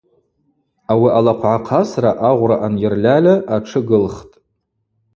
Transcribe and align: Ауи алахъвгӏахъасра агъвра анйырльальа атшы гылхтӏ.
Ауи 0.91 1.09
алахъвгӏахъасра 1.17 2.11
агъвра 2.27 2.55
анйырльальа 2.65 3.35
атшы 3.55 3.79
гылхтӏ. 3.87 4.35